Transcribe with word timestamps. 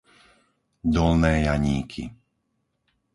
Dolné 0.93 1.33
Janíky 1.45 2.03